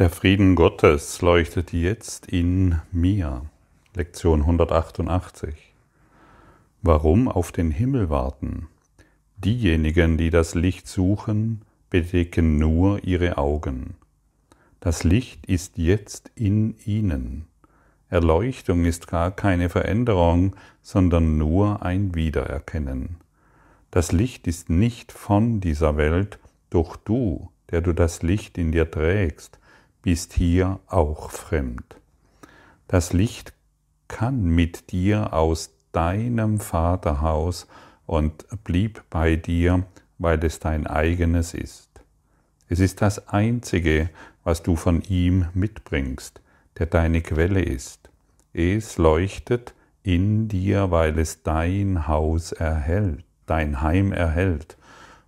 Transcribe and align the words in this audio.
Der 0.00 0.08
Frieden 0.08 0.54
Gottes 0.54 1.20
leuchtet 1.20 1.74
jetzt 1.74 2.24
in 2.24 2.80
mir. 2.90 3.42
Lektion 3.94 4.40
188. 4.40 5.74
Warum 6.80 7.28
auf 7.28 7.52
den 7.52 7.70
Himmel 7.70 8.08
warten? 8.08 8.68
Diejenigen, 9.36 10.16
die 10.16 10.30
das 10.30 10.54
Licht 10.54 10.88
suchen, 10.88 11.60
bedecken 11.90 12.56
nur 12.56 13.04
ihre 13.04 13.36
Augen. 13.36 13.94
Das 14.80 15.04
Licht 15.04 15.44
ist 15.44 15.76
jetzt 15.76 16.30
in 16.34 16.76
ihnen. 16.86 17.44
Erleuchtung 18.08 18.86
ist 18.86 19.06
gar 19.06 19.30
keine 19.30 19.68
Veränderung, 19.68 20.56
sondern 20.80 21.36
nur 21.36 21.82
ein 21.82 22.14
Wiedererkennen. 22.14 23.16
Das 23.90 24.12
Licht 24.12 24.46
ist 24.46 24.70
nicht 24.70 25.12
von 25.12 25.60
dieser 25.60 25.98
Welt, 25.98 26.38
doch 26.70 26.96
du, 26.96 27.50
der 27.70 27.82
du 27.82 27.92
das 27.92 28.22
Licht 28.22 28.56
in 28.56 28.72
dir 28.72 28.90
trägst, 28.90 29.59
bist 30.02 30.32
hier 30.32 30.80
auch 30.86 31.30
fremd. 31.30 31.96
Das 32.88 33.12
Licht 33.12 33.52
kann 34.08 34.42
mit 34.42 34.90
dir 34.92 35.32
aus 35.32 35.70
deinem 35.92 36.58
Vaterhaus 36.58 37.66
und 38.06 38.46
blieb 38.64 39.04
bei 39.10 39.36
dir, 39.36 39.84
weil 40.18 40.44
es 40.44 40.58
dein 40.58 40.86
eigenes 40.86 41.54
ist. 41.54 41.88
Es 42.68 42.80
ist 42.80 43.02
das 43.02 43.28
Einzige, 43.28 44.10
was 44.44 44.62
du 44.62 44.76
von 44.76 45.02
ihm 45.02 45.46
mitbringst, 45.54 46.40
der 46.78 46.86
deine 46.86 47.20
Quelle 47.20 47.62
ist. 47.62 48.10
Es 48.52 48.98
leuchtet 48.98 49.74
in 50.02 50.48
dir, 50.48 50.90
weil 50.90 51.18
es 51.18 51.42
dein 51.42 52.08
Haus 52.08 52.52
erhält, 52.52 53.24
dein 53.46 53.80
Heim 53.80 54.12
erhält 54.12 54.76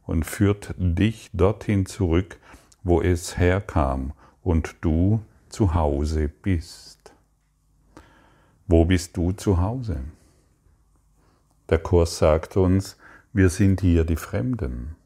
und 0.07 0.25
führt 0.25 0.75
dich 0.79 1.31
dorthin 1.33 1.87
zurück, 1.87 2.39
wo 2.83 3.01
es 3.01 3.39
herkam 3.39 4.13
und 4.43 4.77
du 4.81 5.21
zu 5.49 5.75
Hause 5.75 6.29
bist. 6.29 7.13
Wo 8.67 8.85
bist 8.85 9.17
du 9.17 9.33
zu 9.33 9.61
Hause? 9.61 10.01
Der 11.69 11.79
Kurs 11.79 12.19
sagt 12.19 12.57
uns, 12.57 12.97
wir 13.33 13.49
sind 13.49 13.81
hier 13.81 14.05
die 14.05 14.17
Fremden. 14.17 14.97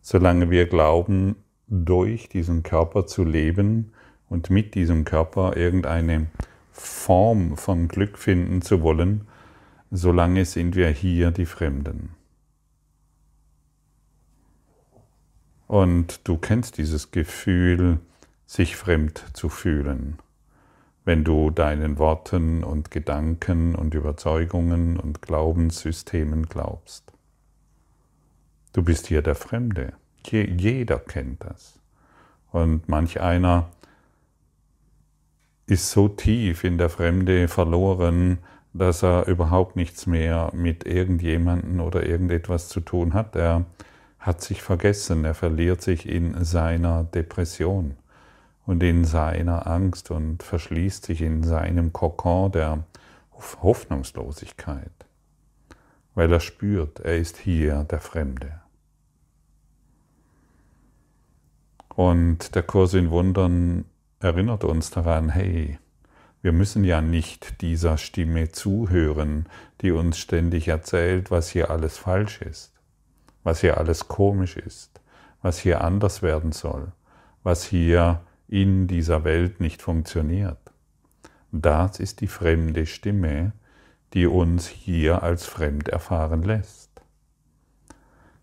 Solange 0.00 0.50
wir 0.50 0.66
glauben, 0.66 1.36
durch 1.68 2.28
diesen 2.28 2.62
Körper 2.62 3.06
zu 3.06 3.24
leben 3.24 3.92
und 4.28 4.50
mit 4.50 4.74
diesem 4.74 5.04
Körper 5.04 5.56
irgendeine 5.56 6.28
Form 6.70 7.56
von 7.56 7.88
Glück 7.88 8.18
finden 8.18 8.62
zu 8.62 8.82
wollen, 8.82 9.26
solange 9.90 10.44
sind 10.44 10.76
wir 10.76 10.88
hier 10.88 11.30
die 11.30 11.46
Fremden. 11.46 12.10
Und 15.66 16.20
du 16.28 16.38
kennst 16.38 16.78
dieses 16.78 17.10
Gefühl, 17.10 17.98
sich 18.46 18.76
fremd 18.76 19.24
zu 19.32 19.48
fühlen, 19.48 20.18
wenn 21.04 21.24
du 21.24 21.50
deinen 21.50 21.98
Worten 21.98 22.62
und 22.62 22.90
Gedanken 22.90 23.74
und 23.74 23.94
Überzeugungen 23.94 24.98
und 24.98 25.20
Glaubenssystemen 25.20 26.46
glaubst. 26.46 27.12
Du 28.72 28.82
bist 28.82 29.08
hier 29.08 29.22
der 29.22 29.34
Fremde. 29.34 29.94
Jeder 30.24 30.98
kennt 30.98 31.44
das. 31.44 31.78
Und 32.52 32.88
manch 32.88 33.20
einer 33.20 33.68
ist 35.66 35.90
so 35.90 36.08
tief 36.08 36.62
in 36.62 36.78
der 36.78 36.88
Fremde 36.88 37.48
verloren, 37.48 38.38
dass 38.72 39.02
er 39.02 39.26
überhaupt 39.26 39.74
nichts 39.74 40.06
mehr 40.06 40.50
mit 40.54 40.86
irgendjemanden 40.86 41.80
oder 41.80 42.06
irgendetwas 42.06 42.68
zu 42.68 42.80
tun 42.80 43.14
hat. 43.14 43.34
Er 43.34 43.64
hat 44.18 44.42
sich 44.42 44.62
vergessen, 44.62 45.24
er 45.24 45.34
verliert 45.34 45.82
sich 45.82 46.08
in 46.08 46.44
seiner 46.44 47.04
Depression 47.04 47.96
und 48.66 48.82
in 48.82 49.04
seiner 49.04 49.66
Angst 49.66 50.10
und 50.10 50.42
verschließt 50.42 51.06
sich 51.06 51.22
in 51.22 51.42
seinem 51.44 51.92
Kokon 51.92 52.50
der 52.52 52.84
Hoffnungslosigkeit, 53.62 54.92
weil 56.14 56.32
er 56.32 56.40
spürt, 56.40 57.00
er 57.00 57.16
ist 57.16 57.38
hier 57.38 57.84
der 57.84 58.00
Fremde. 58.00 58.60
Und 61.94 62.54
der 62.54 62.62
Kurs 62.62 62.92
in 62.94 63.10
Wundern 63.10 63.86
erinnert 64.20 64.64
uns 64.64 64.90
daran, 64.90 65.30
hey, 65.30 65.78
wir 66.42 66.52
müssen 66.52 66.84
ja 66.84 67.00
nicht 67.00 67.62
dieser 67.62 67.96
Stimme 67.96 68.50
zuhören, 68.50 69.48
die 69.80 69.92
uns 69.92 70.18
ständig 70.18 70.68
erzählt, 70.68 71.30
was 71.30 71.48
hier 71.48 71.70
alles 71.70 71.96
falsch 71.96 72.42
ist, 72.42 72.72
was 73.42 73.60
hier 73.60 73.78
alles 73.78 74.08
komisch 74.08 74.56
ist, 74.56 75.00
was 75.40 75.58
hier 75.58 75.82
anders 75.82 76.22
werden 76.22 76.52
soll, 76.52 76.92
was 77.42 77.64
hier 77.64 78.20
in 78.48 78.86
dieser 78.86 79.24
Welt 79.24 79.60
nicht 79.60 79.82
funktioniert. 79.82 80.58
Das 81.52 82.00
ist 82.00 82.20
die 82.20 82.26
fremde 82.26 82.86
Stimme, 82.86 83.52
die 84.12 84.26
uns 84.26 84.68
hier 84.68 85.22
als 85.22 85.46
fremd 85.46 85.88
erfahren 85.88 86.42
lässt. 86.42 86.90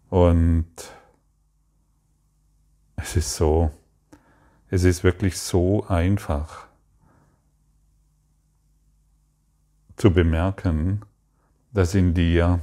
Und 0.09 0.73
es 2.95 3.15
ist 3.15 3.35
so, 3.35 3.71
es 4.69 4.83
ist 4.83 5.03
wirklich 5.03 5.37
so 5.39 5.85
einfach 5.87 6.67
zu 9.95 10.11
bemerken, 10.11 11.01
dass 11.71 11.95
in 11.95 12.13
dir 12.13 12.59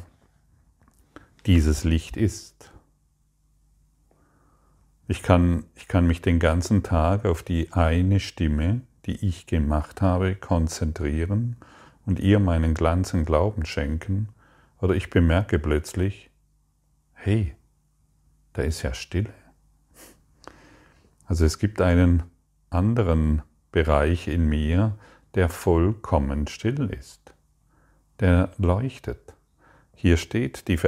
dieses 1.47 1.85
Licht 1.85 2.17
ist. 2.17 2.71
Ich 5.11 5.25
kann, 5.25 5.65
ich 5.75 5.89
kann 5.89 6.07
mich 6.07 6.23
den 6.23 6.39
ganzen 6.39 6.85
Tag 6.85 7.25
auf 7.25 7.43
die 7.43 7.73
eine 7.73 8.21
Stimme, 8.21 8.83
die 9.07 9.27
ich 9.27 9.47
gemacht 9.47 10.03
habe, 10.03 10.37
konzentrieren 10.37 11.57
und 12.07 12.21
ihr 12.21 12.39
meinen 12.39 12.75
Glanz 12.75 13.13
und 13.13 13.25
Glauben 13.25 13.67
schenken, 13.67 14.29
oder 14.81 14.95
ich 14.95 15.11
bemerke 15.11 15.59
plötzlich, 15.59 16.31
hey, 17.15 17.57
da 18.53 18.63
ist 18.63 18.83
ja 18.83 18.95
Stille. 18.95 19.35
Also 21.27 21.45
es 21.45 21.59
gibt 21.59 21.81
einen 21.81 22.23
anderen 22.71 23.43
Bereich 23.73 24.29
in 24.29 24.49
mir, 24.49 24.97
der 25.35 25.49
vollkommen 25.49 26.47
still 26.47 26.89
ist, 26.89 27.35
der 28.21 28.53
leuchtet. 28.59 29.35
Hier 29.93 30.17
steht, 30.17 30.69
die, 30.69 30.79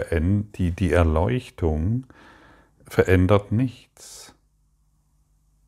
die, 0.54 0.70
die 0.70 0.92
Erleuchtung 0.92 2.06
verändert 2.92 3.52
nichts. 3.52 4.34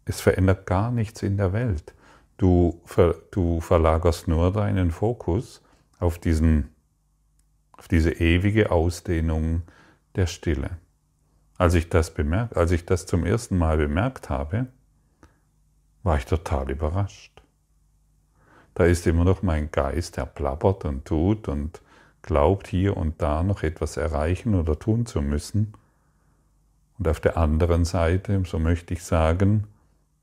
Es 0.05 0.21
verändert 0.21 0.67
gar 0.67 0.91
nichts 0.91 1.23
in 1.23 1.39
der 1.39 1.55
Welt. 1.55 1.95
Du, 2.37 2.83
du 3.31 3.62
verlagerst 3.62 4.29
nur 4.29 4.53
deinen 4.53 4.91
Fokus 4.91 5.62
auf, 5.99 6.19
diesen, 6.19 6.69
auf 7.73 7.89
diese 7.89 8.11
ewige 8.11 8.71
Ausdehnung 8.71 9.62
der 10.17 10.27
Stille. 10.27 10.77
Als 11.57 11.73
ich 11.73 11.89
das 11.89 12.12
bemerkt, 12.12 12.59
als 12.59 12.73
ich 12.73 12.85
das 12.85 13.07
zum 13.07 13.25
ersten 13.25 13.56
Mal 13.56 13.79
bemerkt 13.79 14.29
habe, 14.29 14.67
war 16.03 16.19
ich 16.19 16.27
total 16.27 16.71
überrascht. 16.71 17.43
Da 18.75 18.85
ist 18.85 19.06
immer 19.06 19.25
noch 19.25 19.41
mein 19.41 19.71
Geist, 19.71 20.19
der 20.19 20.27
plappert 20.27 20.85
und 20.85 21.06
tut 21.06 21.49
und 21.49 21.81
glaubt 22.21 22.67
hier 22.67 22.99
und 22.99 23.23
da 23.23 23.43
noch 23.43 23.62
etwas 23.62 23.97
erreichen 23.97 24.55
oder 24.55 24.79
tun 24.79 25.06
zu 25.06 25.23
müssen. 25.23 25.73
Und 26.99 27.09
auf 27.09 27.21
der 27.21 27.37
anderen 27.37 27.84
Seite, 27.84 28.43
so 28.47 28.59
möchte 28.59 28.94
ich 28.94 29.03
sagen, 29.03 29.66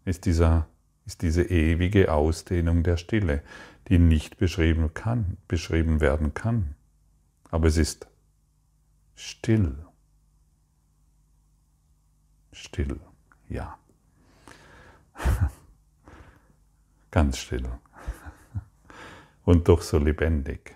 ist, 0.05 0.25
dieser, 0.25 0.67
ist 1.05 1.21
diese 1.21 1.43
ewige 1.43 2.13
Ausdehnung 2.13 2.83
der 2.83 2.97
Stille, 2.97 3.43
die 3.87 3.99
nicht 3.99 4.37
beschrieben, 4.37 4.93
kann, 4.93 5.37
beschrieben 5.47 5.99
werden 5.99 6.33
kann. 6.33 6.75
Aber 7.49 7.67
es 7.67 7.77
ist 7.77 8.07
still. 9.15 9.75
Still, 12.53 12.99
ja. 13.49 13.77
Ganz 17.11 17.37
still. 17.37 17.67
Und 19.43 19.67
doch 19.67 19.81
so 19.81 19.97
lebendig. 19.97 20.75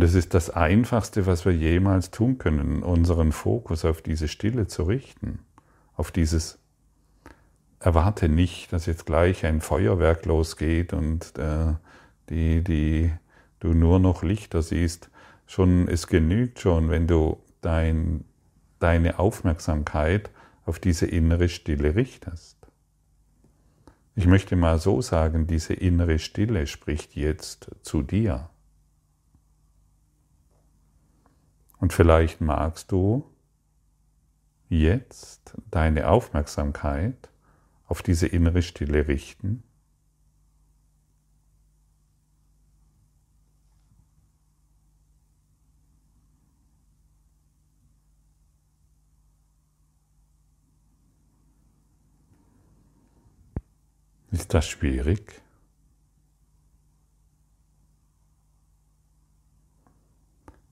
Und 0.00 0.04
es 0.04 0.14
ist 0.14 0.32
das 0.32 0.48
Einfachste, 0.48 1.26
was 1.26 1.44
wir 1.44 1.52
jemals 1.52 2.10
tun 2.10 2.38
können, 2.38 2.82
unseren 2.82 3.32
Fokus 3.32 3.84
auf 3.84 4.00
diese 4.00 4.28
Stille 4.28 4.66
zu 4.66 4.84
richten, 4.84 5.40
auf 5.94 6.10
dieses 6.10 6.58
Erwarte 7.80 8.30
nicht, 8.30 8.72
dass 8.72 8.86
jetzt 8.86 9.04
gleich 9.04 9.44
ein 9.44 9.60
Feuerwerk 9.60 10.24
losgeht 10.24 10.94
und 10.94 11.36
äh, 11.36 11.74
die, 12.30 12.64
die 12.64 13.12
du 13.58 13.74
nur 13.74 13.98
noch 13.98 14.22
Lichter 14.22 14.62
siehst. 14.62 15.10
Schon, 15.46 15.86
es 15.86 16.06
genügt 16.06 16.60
schon, 16.60 16.88
wenn 16.88 17.06
du 17.06 17.36
dein, 17.60 18.24
deine 18.78 19.18
Aufmerksamkeit 19.18 20.30
auf 20.64 20.78
diese 20.78 21.04
innere 21.04 21.50
Stille 21.50 21.94
richtest. 21.94 22.56
Ich 24.14 24.26
möchte 24.26 24.56
mal 24.56 24.78
so 24.78 25.02
sagen, 25.02 25.46
diese 25.46 25.74
innere 25.74 26.18
Stille 26.18 26.66
spricht 26.66 27.16
jetzt 27.16 27.70
zu 27.82 28.00
dir. 28.00 28.48
Und 31.80 31.94
vielleicht 31.94 32.42
magst 32.42 32.92
du 32.92 33.24
jetzt 34.68 35.54
deine 35.70 36.08
Aufmerksamkeit 36.08 37.30
auf 37.86 38.02
diese 38.02 38.26
innere 38.26 38.62
Stille 38.62 39.08
richten? 39.08 39.62
Ist 54.30 54.54
das 54.54 54.68
schwierig? 54.68 55.40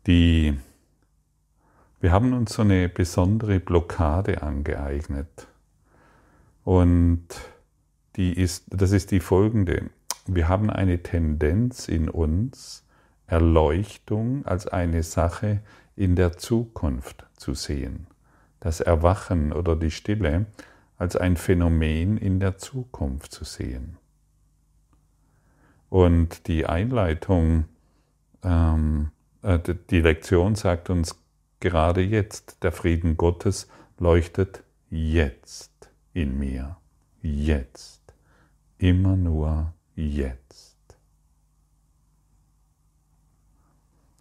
Die, 0.06 0.56
wir 2.00 2.12
haben 2.12 2.32
uns 2.32 2.54
so 2.54 2.62
eine 2.62 2.88
besondere 2.88 3.60
Blockade 3.60 4.42
angeeignet. 4.42 5.48
Und 6.64 7.26
die 8.16 8.32
ist, 8.32 8.66
das 8.70 8.92
ist 8.92 9.10
die 9.10 9.20
folgende. 9.20 9.90
Wir 10.26 10.48
haben 10.48 10.70
eine 10.70 11.02
Tendenz 11.02 11.88
in 11.88 12.08
uns, 12.08 12.84
Erleuchtung 13.26 14.44
als 14.46 14.66
eine 14.66 15.02
Sache 15.02 15.60
in 15.96 16.16
der 16.16 16.36
Zukunft 16.38 17.26
zu 17.36 17.54
sehen. 17.54 18.06
Das 18.60 18.80
Erwachen 18.80 19.52
oder 19.52 19.76
die 19.76 19.90
Stille 19.90 20.46
als 20.96 21.16
ein 21.16 21.36
Phänomen 21.36 22.16
in 22.16 22.40
der 22.40 22.58
Zukunft 22.58 23.32
zu 23.32 23.44
sehen. 23.44 23.96
Und 25.88 26.48
die 26.48 26.66
Einleitung 26.66 27.64
ähm, 28.42 29.10
äh, 29.42 29.58
die 29.90 30.00
Lektion 30.00 30.54
sagt 30.54 30.90
uns 30.90 31.18
gerade 31.60 32.02
jetzt, 32.02 32.62
der 32.62 32.72
Frieden 32.72 33.16
Gottes 33.16 33.68
leuchtet 33.98 34.62
jetzt 34.90 35.90
in 36.12 36.38
mir. 36.38 36.76
Jetzt. 37.22 38.02
Immer 38.78 39.16
nur 39.16 39.74
jetzt. 39.94 40.76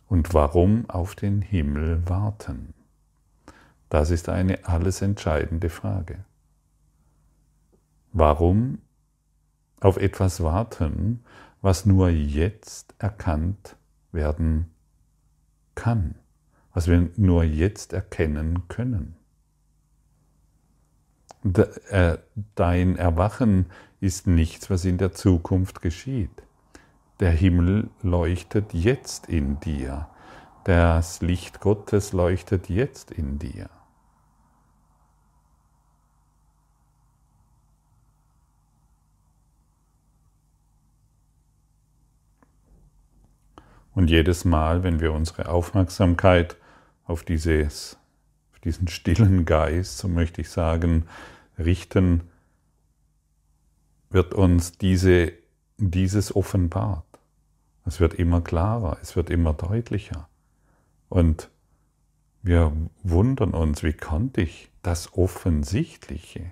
Und 0.08 0.34
warum 0.34 0.90
auf 0.90 1.16
den 1.16 1.42
Himmel 1.42 2.08
warten? 2.10 2.74
Das 3.90 4.10
ist 4.10 4.30
eine 4.30 4.66
alles 4.66 5.02
entscheidende 5.02 5.70
Frage. 5.70 6.26
Warum 8.14 8.80
auf 9.80 9.98
etwas 9.98 10.42
warten, 10.42 11.24
was 11.62 11.86
nur 11.86 12.10
jetzt 12.10 12.96
erkannt 13.00 13.76
werden 14.12 14.72
kann? 15.76 16.16
Was 16.78 16.88
wir 16.88 17.10
nur 17.16 17.44
jetzt 17.44 17.92
erkennen 17.92 18.68
können. 18.68 19.16
Äh, 21.90 22.20
dein 22.54 22.98
Erwachen 22.98 23.66
ist 24.00 24.28
nichts, 24.28 24.70
was 24.70 24.86
in 24.86 25.00
der 25.00 25.12
Zukunft 25.12 25.82
geschieht. 25.82 26.44
Der 27.20 27.32
Himmel 27.32 27.90
leuchtet 28.04 28.76
jetzt 28.76 29.28
in 29.28 29.60
dir. 29.60 30.08
Das 30.66 31.20
Licht 31.22 31.62
Gottes 31.62 32.14
leuchtet 32.14 32.70
jetzt 32.70 33.10
in 33.10 33.40
dir. 33.40 33.72
Und 43.96 44.12
jedes 44.12 44.46
Mal, 44.46 44.84
wenn 44.84 45.00
wir 45.00 45.12
unsere 45.12 45.50
Aufmerksamkeit 45.50 46.56
auf, 47.08 47.24
dieses, 47.24 47.98
auf 48.54 48.60
diesen 48.60 48.88
stillen 48.88 49.46
Geist, 49.46 49.98
so 49.98 50.08
möchte 50.08 50.42
ich 50.42 50.50
sagen, 50.50 51.06
richten, 51.58 52.22
wird 54.10 54.34
uns 54.34 54.78
diese, 54.78 55.34
dieses 55.78 56.36
offenbart. 56.36 57.06
Es 57.86 58.00
wird 58.00 58.14
immer 58.14 58.42
klarer, 58.42 58.98
es 59.02 59.16
wird 59.16 59.30
immer 59.30 59.54
deutlicher. 59.54 60.28
Und 61.10 61.50
wir 62.44 62.74
wundern 63.04 63.52
uns, 63.52 63.84
wie 63.84 63.94
konnte 63.94 64.42
ich 64.42 64.70
das 64.82 65.14
Offensichtliche, 65.14 66.52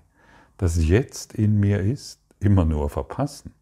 das 0.58 0.86
jetzt 0.86 1.34
in 1.34 1.60
mir 1.60 1.82
ist, 1.82 2.20
immer 2.40 2.66
nur 2.66 2.90
verpassen? 2.90 3.54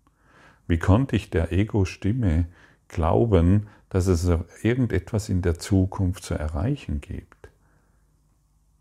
Wie 0.68 0.78
konnte 0.78 1.16
ich 1.16 1.30
der 1.30 1.52
Ego-Stimme 1.52 2.48
glauben, 2.88 3.68
dass 3.94 4.08
es 4.08 4.28
irgendetwas 4.64 5.30
in 5.30 5.44
der 5.44 5.60
Zukunft 5.60 6.24
zu 6.24 6.34
erreichen 6.34 7.00
gibt. 7.00 7.50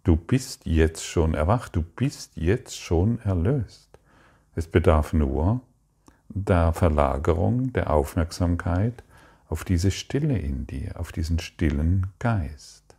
Du 0.05 0.17
bist 0.17 0.65
jetzt 0.65 1.05
schon 1.05 1.35
erwacht, 1.35 1.77
du 1.77 1.83
bist 1.83 2.33
jetzt 2.35 2.79
schon 2.79 3.21
erlöst. 3.21 3.91
Es 4.55 4.67
bedarf 4.67 5.13
nur 5.13 5.61
der 6.31 6.73
Verlagerung 6.73 7.75
der 7.75 7.91
Aufmerksamkeit 7.91 9.05
auf 9.51 9.65
diese 9.65 9.91
Stille 9.91 10.39
in 10.39 10.67
dir, 10.67 10.99
auf 10.99 11.13
diesen 11.13 11.39
stillen 11.41 12.07
Geist. 12.19 12.97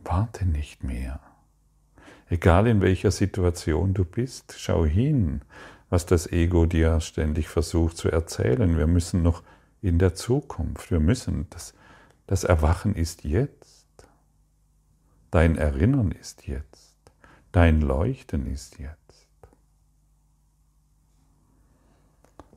Warte 0.00 0.44
nicht 0.44 0.82
mehr. 0.82 1.20
Egal 2.28 2.66
in 2.66 2.80
welcher 2.80 3.10
Situation 3.10 3.94
du 3.94 4.04
bist, 4.04 4.54
schau 4.58 4.84
hin, 4.84 5.42
was 5.90 6.06
das 6.06 6.26
Ego 6.30 6.66
dir 6.66 7.00
ständig 7.00 7.48
versucht 7.48 7.96
zu 7.96 8.10
erzählen. 8.10 8.76
Wir 8.78 8.86
müssen 8.86 9.22
noch 9.22 9.42
in 9.82 9.98
der 9.98 10.14
Zukunft, 10.14 10.90
wir 10.90 11.00
müssen, 11.00 11.46
das, 11.50 11.74
das 12.26 12.44
Erwachen 12.44 12.94
ist 12.94 13.24
jetzt. 13.24 13.84
Dein 15.30 15.56
Erinnern 15.56 16.12
ist 16.12 16.46
jetzt. 16.46 16.94
Dein 17.52 17.80
Leuchten 17.80 18.46
ist 18.46 18.78
jetzt. 18.78 19.28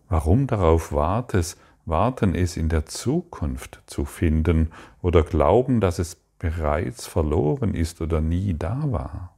Warum 0.10 0.48
darauf 0.48 0.94
wartest, 0.94 1.60
warten 1.86 2.34
es 2.34 2.56
in 2.56 2.70
der 2.70 2.86
Zukunft 2.86 3.82
zu 3.88 4.06
finden 4.06 4.72
oder 5.02 5.24
glauben, 5.24 5.82
dass 5.82 6.00
es 6.00 6.16
bereits 6.16 7.06
verloren 7.08 7.74
ist 7.74 8.00
oder 8.00 8.22
nie 8.22 8.54
da 8.54 8.84
war? 8.86 9.37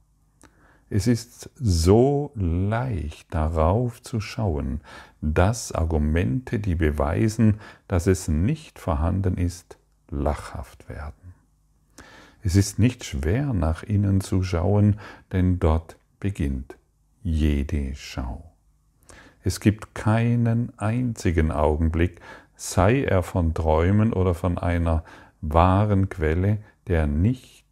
Es 0.92 1.06
ist 1.06 1.50
so 1.54 2.32
leicht 2.34 3.32
darauf 3.32 4.02
zu 4.02 4.20
schauen, 4.20 4.80
dass 5.20 5.70
Argumente, 5.70 6.58
die 6.58 6.74
beweisen, 6.74 7.60
dass 7.86 8.08
es 8.08 8.26
nicht 8.26 8.80
vorhanden 8.80 9.36
ist, 9.38 9.78
lachhaft 10.10 10.88
werden. 10.88 11.34
Es 12.42 12.56
ist 12.56 12.80
nicht 12.80 13.04
schwer 13.04 13.52
nach 13.52 13.84
innen 13.84 14.20
zu 14.20 14.42
schauen, 14.42 14.98
denn 15.30 15.60
dort 15.60 15.96
beginnt 16.18 16.76
jede 17.22 17.94
Schau. 17.94 18.50
Es 19.44 19.60
gibt 19.60 19.94
keinen 19.94 20.76
einzigen 20.76 21.52
Augenblick, 21.52 22.20
sei 22.56 23.04
er 23.04 23.22
von 23.22 23.54
Träumen 23.54 24.12
oder 24.12 24.34
von 24.34 24.58
einer 24.58 25.04
wahren 25.40 26.08
Quelle, 26.08 26.58
der 26.88 27.06
nicht 27.06 27.69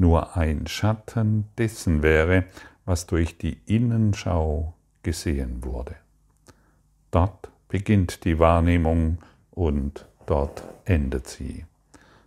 nur 0.00 0.36
ein 0.36 0.66
Schatten 0.66 1.44
dessen 1.58 2.02
wäre, 2.02 2.44
was 2.86 3.06
durch 3.06 3.36
die 3.36 3.60
Innenschau 3.66 4.74
gesehen 5.02 5.62
wurde. 5.62 5.94
Dort 7.10 7.50
beginnt 7.68 8.24
die 8.24 8.38
Wahrnehmung 8.38 9.18
und 9.50 10.06
dort 10.26 10.64
endet 10.86 11.28
sie. 11.28 11.66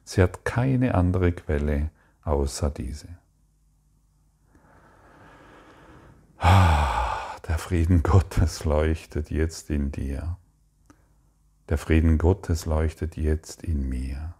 Sie 0.04 0.22
hat 0.22 0.46
keine 0.46 0.94
andere 0.94 1.32
Quelle 1.32 1.90
außer 2.24 2.70
diese. 2.70 3.08
Ah, 6.38 7.38
der 7.48 7.58
Frieden 7.58 8.04
Gottes 8.04 8.66
leuchtet 8.66 9.32
jetzt 9.32 9.70
in 9.70 9.92
dir. 9.92 10.38
Der 11.70 11.78
Frieden 11.78 12.18
Gottes 12.18 12.66
leuchtet 12.66 13.18
jetzt 13.18 13.64
in 13.64 13.88
mir. 13.88 14.36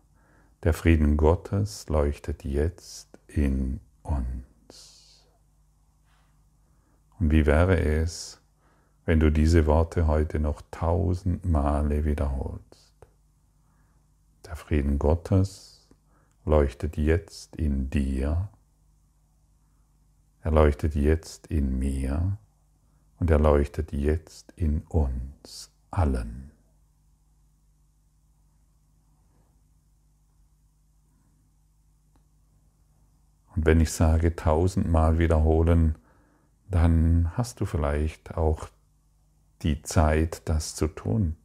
Der 0.64 0.74
Frieden 0.74 1.18
Gottes 1.18 1.88
leuchtet 1.90 2.44
jetzt 2.44 3.13
in 3.36 3.80
uns. 4.04 5.26
Und 7.20 7.32
wie 7.32 7.46
wäre 7.46 7.80
es, 7.80 8.40
wenn 9.06 9.20
du 9.20 9.32
diese 9.32 9.66
Worte 9.66 10.08
heute 10.08 10.40
noch 10.40 10.62
tausend 10.72 11.46
Male 11.46 12.06
wiederholst? 12.06 12.94
Der 14.46 14.56
Frieden 14.56 15.00
Gottes 15.00 15.88
leuchtet 16.46 16.98
jetzt 16.98 17.56
in 17.56 17.90
dir, 17.90 18.50
er 20.42 20.52
leuchtet 20.52 20.96
jetzt 20.96 21.48
in 21.48 21.80
mir 21.80 22.38
und 23.20 23.32
er 23.32 23.40
leuchtet 23.40 23.94
jetzt 23.94 24.52
in 24.58 24.82
uns 24.90 25.72
allen. 25.90 26.53
Und 33.56 33.66
wenn 33.66 33.82
ich 33.82 33.92
sage 33.92 34.36
tausendmal 34.36 35.20
wiederholen, 35.20 35.96
dann 36.70 37.32
hast 37.36 37.62
du 37.62 37.66
vielleicht 37.66 38.36
auch 38.36 38.68
die 39.62 39.82
Zeit, 39.84 40.42
das 40.46 40.76
zu 40.76 40.88
tun. 40.88 41.36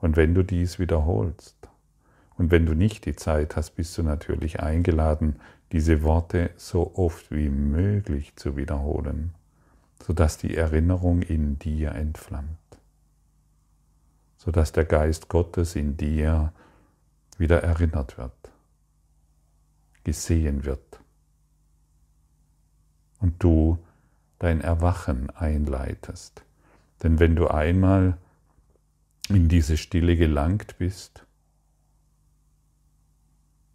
Und 0.00 0.16
wenn 0.16 0.34
du 0.34 0.42
dies 0.42 0.78
wiederholst, 0.78 1.56
und 2.36 2.50
wenn 2.50 2.66
du 2.66 2.74
nicht 2.74 3.06
die 3.06 3.14
Zeit 3.14 3.56
hast, 3.56 3.72
bist 3.72 3.96
du 3.96 4.02
natürlich 4.02 4.60
eingeladen, 4.60 5.36
diese 5.70 6.02
Worte 6.02 6.50
so 6.56 6.96
oft 6.96 7.30
wie 7.30 7.48
möglich 7.48 8.34
zu 8.36 8.56
wiederholen, 8.56 9.34
sodass 10.02 10.38
die 10.38 10.56
Erinnerung 10.56 11.22
in 11.22 11.58
dir 11.58 11.92
entflammt, 11.92 12.58
sodass 14.36 14.72
der 14.72 14.84
Geist 14.84 15.28
Gottes 15.28 15.76
in 15.76 15.96
dir 15.96 16.52
wieder 17.38 17.62
erinnert 17.62 18.18
wird, 18.18 18.32
gesehen 20.04 20.64
wird 20.64 21.00
und 23.20 23.42
du 23.42 23.78
dein 24.38 24.60
Erwachen 24.60 25.30
einleitest. 25.30 26.44
Denn 27.02 27.20
wenn 27.20 27.36
du 27.36 27.48
einmal 27.48 28.18
in 29.28 29.48
diese 29.48 29.76
Stille 29.76 30.16
gelangt 30.16 30.78
bist, 30.78 31.26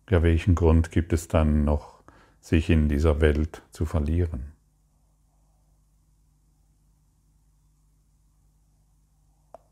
ja, 0.09 0.23
welchen 0.23 0.55
Grund 0.55 0.91
gibt 0.91 1.13
es 1.13 1.27
dann 1.27 1.65
noch, 1.65 2.03
sich 2.39 2.69
in 2.69 2.87
dieser 2.87 3.19
Welt 3.19 3.61
zu 3.71 3.85
verlieren? 3.85 4.53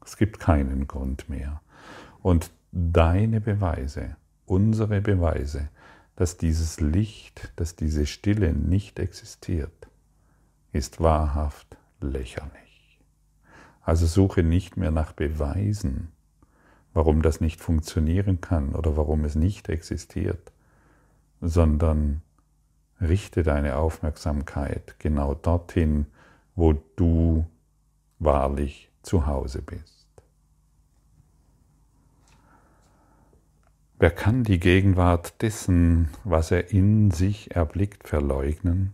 Es 0.03 0.17
gibt 0.17 0.39
keinen 0.39 0.87
Grund 0.87 1.29
mehr. 1.29 1.61
Und 2.21 2.51
deine 2.71 3.41
Beweise, 3.41 4.17
unsere 4.45 5.01
Beweise, 5.01 5.69
dass 6.15 6.37
dieses 6.37 6.79
Licht, 6.79 7.51
dass 7.55 7.75
diese 7.75 8.05
Stille 8.05 8.53
nicht 8.53 8.99
existiert, 8.99 9.87
ist 10.71 11.01
wahrhaft 11.01 11.77
lächerlich. 11.99 12.99
Also 13.81 14.05
suche 14.07 14.43
nicht 14.43 14.77
mehr 14.77 14.91
nach 14.91 15.11
Beweisen, 15.11 16.11
warum 16.93 17.21
das 17.21 17.41
nicht 17.41 17.61
funktionieren 17.61 18.41
kann 18.41 18.73
oder 18.73 18.97
warum 18.97 19.25
es 19.25 19.35
nicht 19.35 19.69
existiert, 19.69 20.51
sondern 21.41 22.21
richte 23.01 23.43
deine 23.43 23.75
Aufmerksamkeit 23.75 24.95
genau 24.99 25.33
dorthin, 25.35 26.07
wo 26.55 26.73
du 26.95 27.45
wahrlich 28.19 28.89
zu 29.01 29.27
Hause 29.27 29.61
bist. 29.61 29.94
Wer 34.05 34.11
kann 34.11 34.43
die 34.43 34.59
Gegenwart 34.59 35.41
dessen, 35.41 36.09
was 36.23 36.51
er 36.51 36.71
in 36.71 37.09
sich 37.09 37.55
erblickt, 37.55 38.07
verleugnen? 38.07 38.93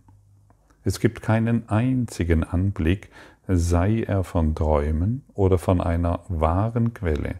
Es 0.84 1.00
gibt 1.00 1.20
keinen 1.20 1.68
einzigen 1.68 2.44
Anblick, 2.44 3.10
sei 3.46 4.04
er 4.04 4.24
von 4.24 4.54
Träumen 4.54 5.22
oder 5.34 5.58
von 5.58 5.82
einer 5.82 6.20
wahren 6.28 6.94
Quelle, 6.94 7.34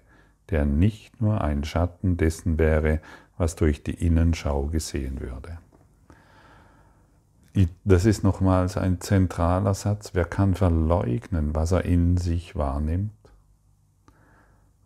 der 0.51 0.67
nicht 0.67 1.23
nur 1.23 1.41
ein 1.41 1.65
Schatten 1.65 2.19
dessen 2.19 2.59
wäre, 2.59 3.01
was 3.39 3.57
durch 3.57 3.83
die 3.83 3.95
Innenschau 3.95 4.67
gesehen 4.67 5.23
würde. 5.23 5.57
Das 7.85 8.05
ist 8.05 8.23
nochmals 8.23 8.77
ein 8.77 9.01
zentraler 9.01 9.73
Satz. 9.73 10.11
Wer 10.13 10.27
kann 10.27 10.57
verleugnen, 10.57 11.55
was 11.55 11.73
er 11.73 11.87
in 11.87 12.19
sich 12.19 12.55
wahrnimmt? 12.55 13.13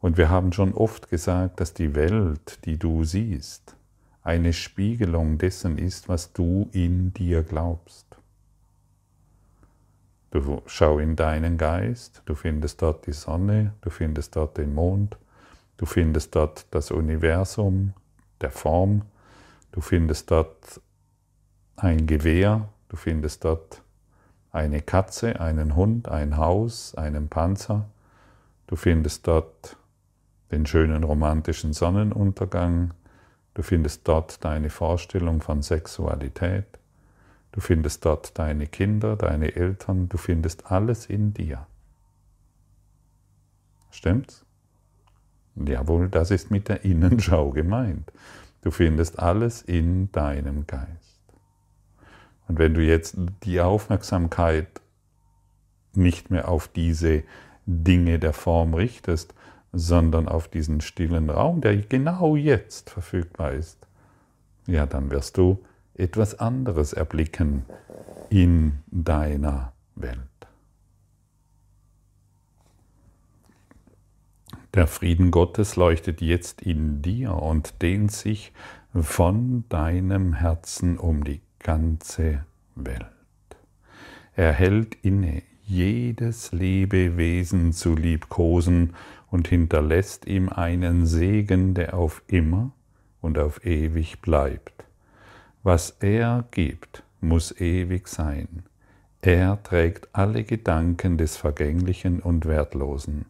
Und 0.07 0.19
wir 0.19 0.31
haben 0.31 0.53
schon 0.53 0.73
oft 0.73 1.11
gesagt, 1.11 1.59
dass 1.59 1.75
die 1.75 1.97
Welt, 1.97 2.65
die 2.65 2.79
du 2.79 3.03
siehst, 3.03 3.75
eine 4.23 4.53
Spiegelung 4.53 5.37
dessen 5.37 5.79
ist, 5.79 6.09
was 6.09 6.33
du 6.33 6.69
in 6.71 7.13
dir 7.13 7.43
glaubst. 7.43 8.07
Du 10.31 10.63
schau 10.67 11.01
in 11.01 11.17
deinen 11.17 11.59
Geist, 11.59 12.23
du 12.25 12.37
findest 12.37 12.83
dort 12.83 13.09
die 13.09 13.13
Sonne, 13.13 13.73
du 13.81 13.91
findest 13.91 14.37
dort 14.37 14.59
den 14.59 14.73
Mond, 14.75 15.17
Du 15.77 15.85
findest 15.85 16.37
dort 16.37 16.67
das 16.71 16.93
Universum 16.93 17.93
der 18.41 18.53
Form, 18.53 19.03
du 19.73 19.81
findest 19.81 20.31
dort 20.31 20.81
ein 21.75 22.07
Gewehr, 22.07 22.69
du 22.89 22.97
findest 22.97 23.45
dort 23.45 23.83
eine 24.53 24.81
Katze, 24.83 25.41
einen 25.41 25.75
Hund, 25.75 26.09
ein 26.09 26.37
Haus, 26.37 26.95
einen 26.95 27.29
Panzer, 27.29 27.91
du 28.69 28.77
findest 28.77 29.27
dort 29.27 29.77
den 30.51 30.67
schönen 30.67 31.05
romantischen 31.05 31.73
Sonnenuntergang, 31.73 32.95
du 33.55 33.63
findest 33.63 34.07
dort 34.07 34.45
deine 34.45 34.71
Vorstellung 34.71 35.41
von 35.41 35.63
Sexualität, 35.63 36.67
du 37.53 37.61
findest 37.61 38.05
dort 38.05 38.39
deine 38.39 38.67
Kinder, 38.67 39.17
deine 39.17 39.57
Eltern, 39.57 40.09
du 40.09 40.19
findest 40.19 40.71
alles 40.71 41.07
in 41.07 41.35
dir. 41.35 41.67
Stimmt's? 43.91 44.45
Jawohl, 45.57 46.09
das 46.11 46.31
ist 46.31 46.51
mit 46.51 46.69
der 46.69 46.85
Innenschau 46.85 47.51
gemeint. 47.51 48.13
Du 48.61 48.71
findest 48.71 49.19
alles 49.19 49.63
in 49.63 50.13
deinem 50.13 50.67
Geist. 50.67 51.23
Und 52.47 52.59
wenn 52.59 52.75
du 52.75 52.83
jetzt 52.83 53.17
die 53.43 53.61
Aufmerksamkeit 53.61 54.69
nicht 55.95 56.31
mehr 56.31 56.49
auf 56.49 56.69
diese 56.69 57.23
Dinge 57.65 58.19
der 58.19 58.33
Form 58.33 58.75
richtest, 58.75 59.35
sondern 59.77 60.29
auf 60.29 60.49
diesen 60.49 60.81
stillen 60.81 61.31
Raum, 61.31 61.61
der 61.61 61.77
genau 61.77 62.35
jetzt 62.35 62.91
verfügbar 62.91 63.53
ist, 63.53 63.87
ja, 64.67 64.87
dann 64.87 65.11
wirst 65.11 65.37
du 65.37 65.59
etwas 65.95 66.39
anderes 66.39 66.93
erblicken 66.93 67.65
in 68.31 68.79
deiner 68.91 69.73
Welt. 69.95 70.19
Der 74.75 74.87
Frieden 74.87 75.31
Gottes 75.31 75.77
leuchtet 75.77 76.21
jetzt 76.21 76.63
in 76.63 77.01
dir 77.01 77.35
und 77.35 77.81
dehnt 77.81 78.13
sich 78.13 78.53
von 78.95 79.65
deinem 79.69 80.35
Herzen 80.35 80.99
um 80.99 81.25
die 81.25 81.41
ganze 81.61 82.45
Welt. 82.75 83.07
Er 84.35 84.53
hält 84.53 84.97
inne, 85.03 85.43
jedes 85.67 86.53
Lebewesen 86.53 87.73
zu 87.73 87.97
liebkosen 87.97 88.95
und 89.31 89.49
hinterlässt 89.49 90.27
ihm 90.27 90.49
einen 90.49 91.07
Segen, 91.07 91.75
der 91.75 91.95
auf 91.95 92.23
immer 92.27 92.71
und 93.21 93.39
auf 93.39 93.65
ewig 93.65 94.21
bleibt. 94.21 94.85
Was 95.63 95.97
er 96.01 96.45
gibt, 96.51 97.03
muss 97.21 97.59
ewig 97.61 98.09
sein. 98.09 98.63
Er 99.21 99.61
trägt 99.63 100.09
alle 100.13 100.45
Gedanken 100.45 101.19
des 101.19 101.37
Vergänglichen 101.37 102.21
und 102.21 102.47
Wertlosen. 102.47 103.27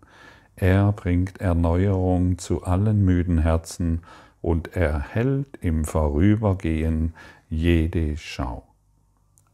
Er 0.57 0.93
bringt 0.93 1.41
Erneuerung 1.41 2.39
zu 2.39 2.65
allen 2.65 3.05
müden 3.05 3.39
Herzen 3.39 4.03
und 4.43 4.77
erhält 4.77 5.59
im 5.61 5.85
Vorübergehen 5.85 7.15
jede 7.49 8.17
Schau. 8.17 8.65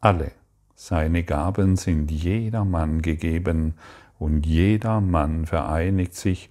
Alle 0.00 0.32
seine 0.74 1.22
Gaben 1.22 1.76
sind 1.76 2.10
jedermann 2.10 3.02
gegeben 3.02 3.74
und 4.22 4.46
jeder 4.46 5.00
Mann 5.00 5.46
vereinigt 5.46 6.14
sich, 6.14 6.48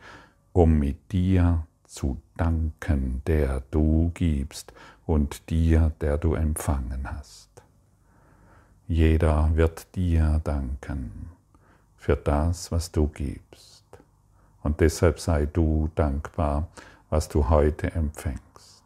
um 0.52 0.78
mit 0.78 1.14
dir 1.14 1.66
zu 1.86 2.22
danken, 2.36 3.22
der 3.28 3.64
du 3.72 4.12
gibst 4.14 4.74
und 5.06 5.50
dir, 5.50 5.94
der 6.02 6.18
du 6.18 6.34
empfangen 6.34 7.10
hast. 7.10 7.50
Jeder 8.90 9.52
wird 9.56 9.96
dir 9.96 10.42
danken 10.44 11.30
für 11.96 12.18
das, 12.18 12.74
was 12.74 12.92
du 12.92 13.08
gibst. 13.08 13.86
Und 14.64 14.82
deshalb 14.82 15.22
sei 15.22 15.46
du 15.46 15.90
dankbar, 15.96 16.68
was 17.10 17.30
du 17.30 17.50
heute 17.50 17.92
empfängst. 17.92 18.84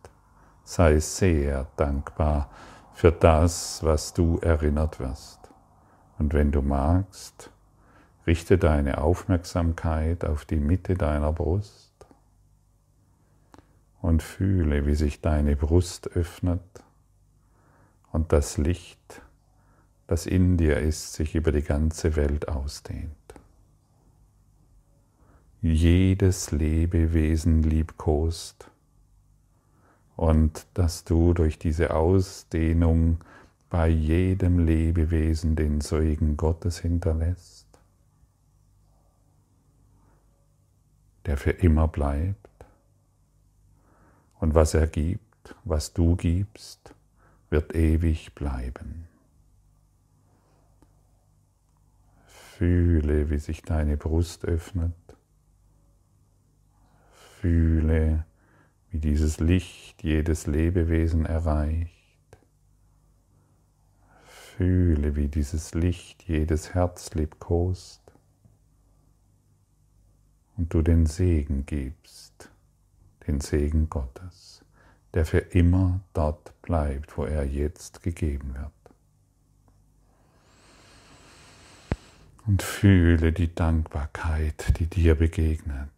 Sei 0.64 1.00
sehr 1.00 1.66
dankbar 1.76 2.52
für 2.94 3.12
das, 3.12 3.84
was 3.84 4.14
du 4.14 4.38
erinnert 4.44 5.00
wirst. 5.00 5.40
Und 6.20 6.36
wenn 6.36 6.52
du 6.52 6.62
magst, 6.62 7.50
richte 8.28 8.58
deine 8.58 9.00
Aufmerksamkeit 9.00 10.26
auf 10.26 10.46
die 10.46 10.60
Mitte 10.60 10.96
deiner 10.96 11.32
Brust 11.32 11.94
und 14.02 14.24
fühle, 14.24 14.86
wie 14.86 14.96
sich 14.96 15.22
deine 15.22 15.56
Brust 15.56 16.08
öffnet 16.16 16.62
und 18.12 18.32
das 18.32 18.58
Licht, 18.58 19.22
das 20.08 20.26
in 20.26 20.58
dir 20.58 20.78
ist, 20.78 21.14
sich 21.14 21.36
über 21.36 21.52
die 21.52 21.64
ganze 21.64 22.16
Welt 22.16 22.48
ausdehnt. 22.48 23.12
Jedes 25.62 26.52
Lebewesen 26.52 27.64
liebkost 27.64 28.70
und 30.16 30.66
dass 30.76 31.04
du 31.04 31.34
durch 31.34 31.58
diese 31.58 31.94
Ausdehnung 31.94 33.18
bei 33.70 33.88
jedem 33.88 34.60
Lebewesen 34.60 35.56
den 35.56 35.82
Segen 35.82 36.38
Gottes 36.38 36.80
hinterlässt, 36.80 37.65
der 41.26 41.38
für 41.38 41.52
immer 41.52 41.88
bleibt. 41.88 42.50
Und 44.40 44.54
was 44.54 44.74
er 44.74 44.88
gibt, 44.88 45.56
was 45.64 45.94
du 45.94 46.16
gibst, 46.16 46.94
wird 47.50 47.76
ewig 47.76 48.36
bleiben. 48.36 49.08
Fühle, 52.26 53.30
wie 53.30 53.40
sich 53.40 53.62
deine 53.62 53.98
Brust 53.98 54.46
öffnet 54.46 54.94
Fühle, 57.46 58.26
wie 58.90 58.98
dieses 58.98 59.40
Licht 59.40 60.02
jedes 60.02 60.48
Lebewesen 60.48 61.28
erreicht. 61.28 61.92
Fühle, 64.26 65.16
wie 65.16 65.28
dieses 65.28 65.76
Licht 65.76 66.24
jedes 66.24 66.74
Herz 66.74 67.14
liebkost 67.14 68.05
und 70.58 70.74
du 70.74 70.82
den 70.82 71.06
Segen 71.06 71.66
gibst, 71.66 72.50
den 73.28 73.42
Segen 73.42 73.90
Gottes, 73.90 74.64
der 75.14 75.26
für 75.26 75.40
immer 75.40 76.02
dort 76.14 76.62
bleibt, 76.62 77.18
wo 77.18 77.26
er 77.26 77.46
jetzt 77.46 78.04
gegeben 78.04 78.56
wird. 78.56 78.72
Und 82.48 82.62
fühle 82.62 83.34
die 83.34 83.54
Dankbarkeit, 83.54 84.80
die 84.80 84.86
dir 84.86 85.16
begegnet. 85.16 85.90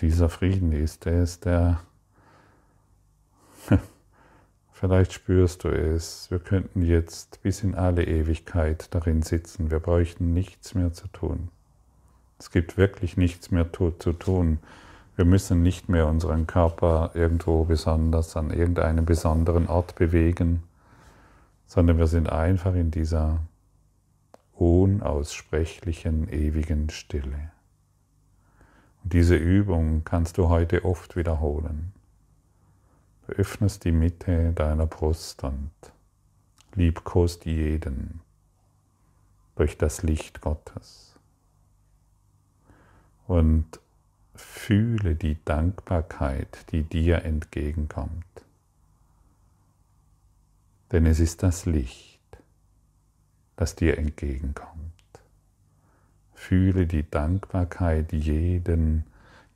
Dieser 0.00 0.28
Frieden 0.28 0.72
ist 0.72 1.06
es, 1.06 1.40
der, 1.40 1.80
vielleicht 4.72 5.14
spürst 5.14 5.64
du 5.64 5.68
es, 5.68 6.30
wir 6.30 6.38
könnten 6.38 6.82
jetzt 6.82 7.42
bis 7.42 7.62
in 7.62 7.74
alle 7.74 8.04
Ewigkeit 8.04 8.94
darin 8.94 9.22
sitzen, 9.22 9.70
wir 9.70 9.80
bräuchten 9.80 10.34
nichts 10.34 10.74
mehr 10.74 10.92
zu 10.92 11.08
tun. 11.08 11.48
Es 12.38 12.50
gibt 12.50 12.76
wirklich 12.76 13.16
nichts 13.16 13.50
mehr 13.50 13.66
zu 13.72 13.90
tun. 14.12 14.58
Wir 15.16 15.24
müssen 15.24 15.62
nicht 15.62 15.88
mehr 15.88 16.06
unseren 16.06 16.46
Körper 16.46 17.12
irgendwo 17.14 17.64
besonders 17.64 18.36
an 18.36 18.50
irgendeinem 18.50 19.06
besonderen 19.06 19.66
Ort 19.66 19.94
bewegen, 19.94 20.62
sondern 21.66 21.96
wir 21.96 22.06
sind 22.06 22.28
einfach 22.28 22.74
in 22.74 22.90
dieser 22.90 23.40
unaussprechlichen, 24.52 26.28
ewigen 26.28 26.90
Stille. 26.90 27.55
Diese 29.08 29.36
Übung 29.36 30.02
kannst 30.02 30.36
du 30.36 30.48
heute 30.48 30.84
oft 30.84 31.14
wiederholen. 31.14 31.92
Du 33.24 33.34
öffnest 33.34 33.84
die 33.84 33.92
Mitte 33.92 34.52
deiner 34.52 34.86
Brust 34.86 35.44
und 35.44 35.70
liebkost 36.74 37.44
jeden 37.44 38.20
durch 39.54 39.78
das 39.78 40.02
Licht 40.02 40.40
Gottes. 40.40 41.14
Und 43.28 43.78
fühle 44.34 45.14
die 45.14 45.38
Dankbarkeit, 45.44 46.72
die 46.72 46.82
dir 46.82 47.24
entgegenkommt. 47.24 48.24
Denn 50.90 51.06
es 51.06 51.20
ist 51.20 51.44
das 51.44 51.64
Licht, 51.64 52.20
das 53.54 53.76
dir 53.76 53.98
entgegenkommt. 53.98 54.95
Fühle 56.48 56.86
die 56.86 57.02
Dankbarkeit 57.10 58.12
jeden, 58.12 59.02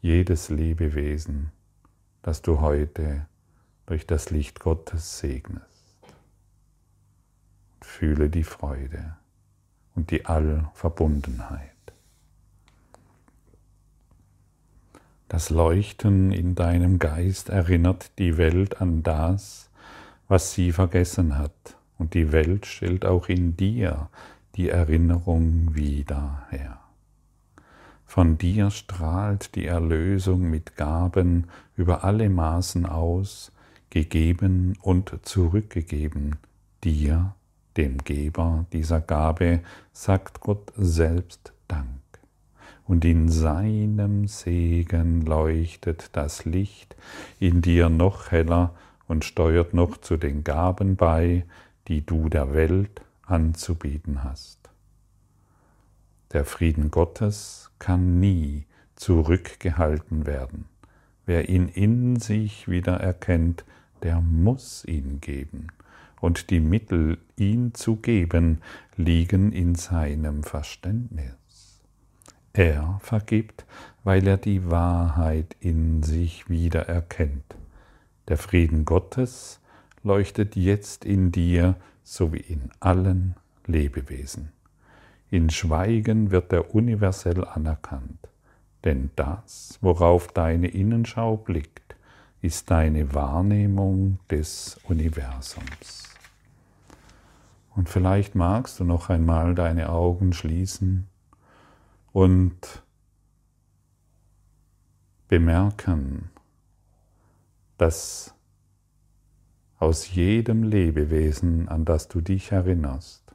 jedes 0.02 0.48
Lebewesen, 0.48 1.52
das 2.20 2.42
du 2.42 2.60
heute 2.60 3.28
durch 3.86 4.08
das 4.08 4.30
Licht 4.30 4.58
Gottes 4.58 5.20
segnest. 5.20 5.94
Fühle 7.80 8.28
die 8.28 8.42
Freude 8.42 9.14
und 9.94 10.10
die 10.10 10.26
Allverbundenheit. 10.26 11.70
Das 15.28 15.48
Leuchten 15.48 16.32
in 16.32 16.56
deinem 16.56 16.98
Geist 16.98 17.50
erinnert 17.50 18.18
die 18.18 18.36
Welt 18.36 18.80
an 18.80 19.04
das, 19.04 19.70
was 20.26 20.54
sie 20.54 20.72
vergessen 20.72 21.38
hat, 21.38 21.76
und 21.98 22.14
die 22.14 22.32
Welt 22.32 22.66
stellt 22.66 23.04
auch 23.04 23.28
in 23.28 23.56
dir 23.56 24.10
die 24.56 24.70
Erinnerung 24.70 25.76
wieder 25.76 26.48
her. 26.50 26.79
Von 28.10 28.38
dir 28.38 28.72
strahlt 28.72 29.54
die 29.54 29.66
Erlösung 29.66 30.50
mit 30.50 30.74
Gaben 30.74 31.46
über 31.76 32.02
alle 32.02 32.28
Maßen 32.28 32.84
aus, 32.84 33.52
gegeben 33.88 34.76
und 34.82 35.20
zurückgegeben. 35.22 36.34
Dir, 36.82 37.36
dem 37.76 37.98
Geber 37.98 38.66
dieser 38.72 39.00
Gabe, 39.00 39.60
sagt 39.92 40.40
Gott 40.40 40.72
selbst 40.76 41.52
Dank. 41.68 41.86
Und 42.84 43.04
in 43.04 43.28
seinem 43.28 44.26
Segen 44.26 45.24
leuchtet 45.24 46.10
das 46.10 46.44
Licht 46.44 46.96
in 47.38 47.62
dir 47.62 47.90
noch 47.90 48.32
heller 48.32 48.74
und 49.06 49.24
steuert 49.24 49.72
noch 49.72 49.98
zu 49.98 50.16
den 50.16 50.42
Gaben 50.42 50.96
bei, 50.96 51.44
die 51.86 52.04
du 52.04 52.28
der 52.28 52.52
Welt 52.54 53.02
anzubieten 53.22 54.24
hast. 54.24 54.59
Der 56.32 56.44
Frieden 56.44 56.90
Gottes 56.90 57.70
kann 57.80 58.20
nie 58.20 58.66
zurückgehalten 58.94 60.26
werden. 60.26 60.66
Wer 61.26 61.48
ihn 61.48 61.68
in 61.68 62.16
sich 62.20 62.68
wieder 62.68 62.98
erkennt, 62.98 63.64
der 64.02 64.20
muss 64.20 64.84
ihn 64.84 65.20
geben. 65.20 65.68
Und 66.20 66.50
die 66.50 66.60
Mittel, 66.60 67.18
ihn 67.36 67.74
zu 67.74 67.96
geben, 67.96 68.60
liegen 68.96 69.52
in 69.52 69.74
seinem 69.74 70.42
Verständnis. 70.44 71.80
Er 72.52 72.98
vergibt, 73.02 73.64
weil 74.04 74.26
er 74.26 74.36
die 74.36 74.70
Wahrheit 74.70 75.56
in 75.60 76.02
sich 76.02 76.48
wieder 76.48 76.88
erkennt. 76.88 77.56
Der 78.28 78.36
Frieden 78.36 78.84
Gottes 78.84 79.60
leuchtet 80.02 80.56
jetzt 80.56 81.04
in 81.04 81.32
dir 81.32 81.76
sowie 82.02 82.38
in 82.40 82.70
allen 82.80 83.34
Lebewesen. 83.66 84.52
In 85.30 85.48
Schweigen 85.48 86.32
wird 86.32 86.52
er 86.52 86.74
universell 86.74 87.44
anerkannt, 87.44 88.28
denn 88.82 89.10
das, 89.14 89.78
worauf 89.80 90.26
deine 90.28 90.66
Innenschau 90.66 91.36
blickt, 91.36 91.94
ist 92.42 92.70
deine 92.70 93.14
Wahrnehmung 93.14 94.18
des 94.28 94.80
Universums. 94.88 96.08
Und 97.76 97.88
vielleicht 97.88 98.34
magst 98.34 98.80
du 98.80 98.84
noch 98.84 99.08
einmal 99.08 99.54
deine 99.54 99.90
Augen 99.90 100.32
schließen 100.32 101.06
und 102.12 102.82
bemerken, 105.28 106.30
dass 107.78 108.34
aus 109.78 110.12
jedem 110.12 110.64
Lebewesen, 110.64 111.68
an 111.68 111.84
das 111.84 112.08
du 112.08 112.20
dich 112.20 112.50
erinnerst, 112.50 113.29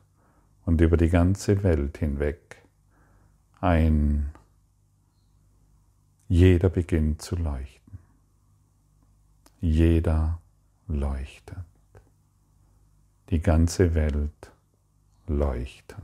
und 0.65 0.82
über 0.82 0.97
die 0.97 1.10
ganze 1.10 1.63
Welt 1.63 1.97
hinweg 1.97 2.63
ein 3.62 4.32
jeder 6.28 6.69
beginnt 6.69 7.21
zu 7.21 7.36
leuchten. 7.36 7.99
Jeder 9.62 10.41
leuchtet. 10.88 11.58
Die 13.30 13.41
ganze 13.41 13.93
Welt 13.93 14.51
leuchtet. 15.28 15.97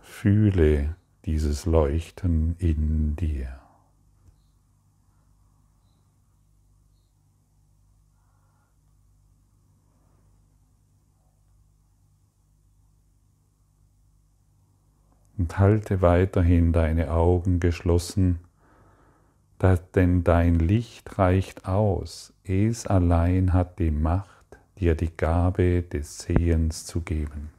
Fühle 0.00 0.96
dieses 1.24 1.66
Leuchten 1.66 2.56
in 2.58 3.16
dir. 3.16 3.61
Und 15.42 15.58
halte 15.58 16.02
weiterhin 16.02 16.72
deine 16.72 17.10
Augen 17.10 17.58
geschlossen, 17.58 18.38
denn 19.96 20.22
dein 20.22 20.60
Licht 20.60 21.18
reicht 21.18 21.66
aus, 21.66 22.32
es 22.44 22.86
allein 22.86 23.52
hat 23.52 23.80
die 23.80 23.90
Macht, 23.90 24.28
dir 24.78 24.94
die 24.94 25.10
Gabe 25.16 25.82
des 25.82 26.18
Sehens 26.20 26.86
zu 26.86 27.00
geben. 27.00 27.50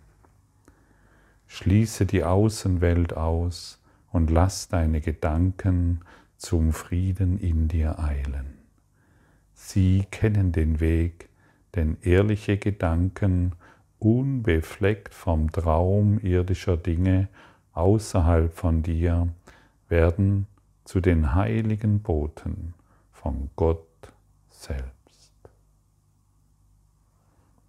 Schließe 1.48 2.06
die 2.06 2.24
Außenwelt 2.24 3.18
aus 3.18 3.82
und 4.14 4.32
lass 4.32 4.70
deine 4.70 5.02
Gedanken 5.02 6.00
zum 6.38 6.72
Frieden 6.72 7.38
in 7.38 7.68
dir 7.68 8.00
eilen. 8.00 8.60
Sie 9.56 10.06
kennen 10.10 10.54
den 10.54 10.80
Weg, 10.80 11.28
denn 11.76 11.98
ehrliche 12.02 12.58
Gedanken, 12.58 13.52
unbefleckt 14.00 15.14
vom 15.14 15.52
Traum 15.52 16.20
irdischer 16.20 16.78
Dinge, 16.78 17.28
außerhalb 17.74 18.54
von 18.54 18.84
dir 18.84 19.28
werden 19.90 20.48
zu 20.86 21.00
den 21.00 21.36
heiligen 21.36 22.02
Boten 22.02 22.74
von 23.12 23.50
Gott 23.56 23.88
selbst. 24.50 25.32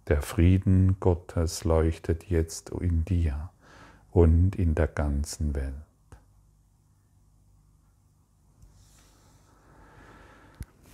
Der 0.07 0.21
Frieden 0.21 0.99
Gottes 0.99 1.63
leuchtet 1.63 2.29
jetzt 2.29 2.69
in 2.69 3.05
dir 3.05 3.49
und 4.11 4.55
in 4.55 4.75
der 4.75 4.87
ganzen 4.87 5.55
Welt. 5.55 5.73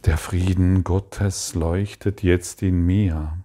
Der 0.06 0.18
Frieden 0.18 0.84
Gottes 0.84 1.54
leuchtet 1.54 2.24
jetzt 2.24 2.64
in 2.64 2.86
mir. 2.86 3.38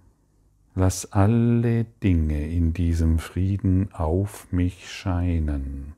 Lass 0.79 1.11
alle 1.11 1.85
Dinge 2.03 2.47
in 2.51 2.71
diesem 2.71 3.17
Frieden 3.17 3.91
auf 3.93 4.45
mich 4.51 4.91
scheinen 4.91 5.95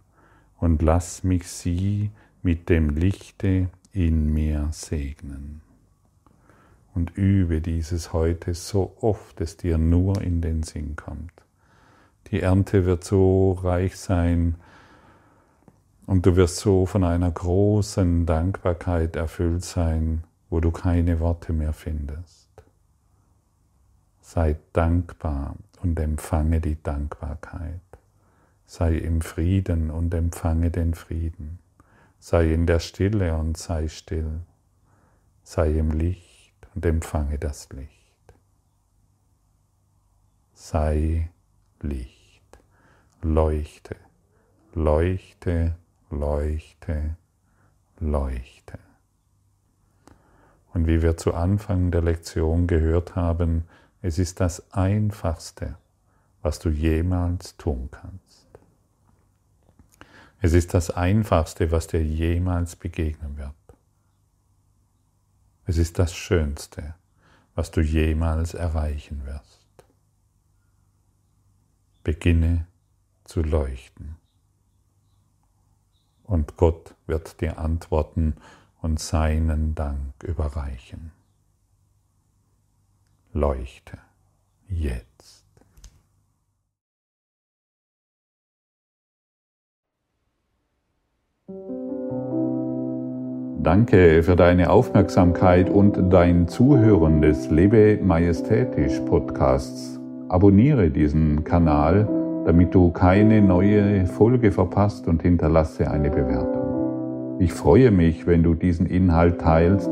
und 0.58 0.82
lass 0.82 1.26
mich 1.26 1.50
sie 1.50 2.12
mit 2.44 2.70
dem 2.70 2.92
Lichte 2.92 3.68
in 3.92 4.32
mir 4.32 4.70
segnen 4.72 5.60
und 6.96 7.18
übe 7.18 7.60
dieses 7.60 8.14
heute 8.14 8.54
so 8.54 8.96
oft 9.02 9.42
es 9.42 9.58
dir 9.58 9.78
nur 9.78 10.22
in 10.22 10.40
den 10.40 10.64
Sinn 10.64 10.96
kommt. 10.96 11.34
Die 12.32 12.40
Ernte 12.40 12.86
wird 12.86 13.04
so 13.04 13.60
reich 13.62 13.98
sein 13.98 14.56
und 16.06 16.26
du 16.26 16.38
wirst 16.38 16.56
so 16.56 16.86
von 16.86 17.04
einer 17.04 17.32
großen 17.32 18.26
Dankbarkeit 18.26 19.18
erfüllt 19.18 19.66
sein, 19.66 20.24
wo 20.50 20.62
du 20.62 20.72
keine 20.72 21.20
Worte 21.20 21.52
mehr 21.52 21.74
findest. 21.74 22.49
Sei 24.32 24.58
dankbar 24.74 25.56
und 25.82 26.00
empfange 26.00 26.62
die 26.62 26.80
Dankbarkeit. 26.84 27.82
Sei 28.68 28.96
im 28.96 29.22
Frieden 29.22 29.90
und 29.90 30.14
empfange 30.14 30.70
den 30.70 30.94
Frieden. 30.94 31.58
Sei 32.20 32.54
in 32.54 32.68
der 32.68 32.80
Stille 32.80 33.36
und 33.36 33.58
sei 33.58 33.88
still. 33.88 34.42
Sei 35.42 35.72
im 35.72 35.90
Licht 35.90 36.54
und 36.76 36.86
empfange 36.86 37.40
das 37.40 37.70
Licht. 37.72 38.34
Sei 40.54 41.32
Licht, 41.82 42.60
leuchte, 43.24 43.96
leuchte, 44.76 45.76
leuchte, 46.12 47.16
leuchte. 48.00 48.78
Und 50.76 50.86
wie 50.86 51.02
wir 51.02 51.18
zu 51.18 51.34
Anfang 51.34 51.90
der 51.90 52.04
Lektion 52.04 52.68
gehört 52.68 53.16
haben, 53.16 53.64
es 54.02 54.18
ist 54.18 54.40
das 54.40 54.72
Einfachste, 54.72 55.78
was 56.42 56.60
du 56.60 56.70
jemals 56.70 57.58
tun 57.58 57.90
kannst. 57.92 58.48
Es 60.42 60.54
ist 60.54 60.74
das 60.74 60.90
Einfachste, 60.90 61.72
was 61.72 61.88
dir 61.88 62.04
jemals 62.04 62.78
begegnen 62.78 63.38
wird. 63.38 63.54
Es 65.66 65.78
ist 65.78 66.00
das 66.00 66.16
Schönste, 66.16 66.96
was 67.56 67.72
du 67.72 67.82
jemals 67.82 68.54
erreichen 68.54 69.26
wirst. 69.26 69.60
Beginne 72.04 72.68
zu 73.26 73.42
leuchten. 73.42 74.16
Und 76.24 76.56
Gott 76.56 76.96
wird 77.06 77.42
dir 77.42 77.58
antworten 77.58 78.36
und 78.82 79.00
seinen 79.00 79.76
Dank 79.76 80.24
überreichen. 80.24 81.12
Leuchte 83.34 84.00
jetzt. 84.68 85.46
Danke 93.62 94.24
für 94.24 94.36
deine 94.36 94.72
Aufmerksamkeit 94.72 95.70
und 95.70 96.12
dein 96.12 96.48
Zuhören 96.48 97.22
des 97.22 97.52
Lebe 97.52 98.00
Majestätisch 98.02 99.00
Podcasts. 99.02 100.00
Abonniere 100.28 100.90
diesen 100.90 101.44
Kanal, 101.44 102.08
damit 102.46 102.74
du 102.74 102.90
keine 102.90 103.44
neue 103.44 104.08
Folge 104.08 104.52
verpasst 104.52 105.08
und 105.08 105.22
hinterlasse 105.22 105.92
eine 105.92 106.10
Bewertung. 106.10 107.38
Ich 107.40 107.54
freue 107.54 107.92
mich, 107.92 108.26
wenn 108.26 108.42
du 108.42 108.56
diesen 108.56 108.88
Inhalt 108.88 109.40
teilst, 109.40 109.92